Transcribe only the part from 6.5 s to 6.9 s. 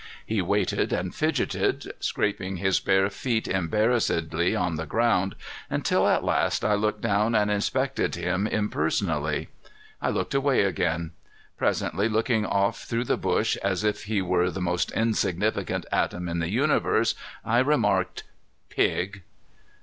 I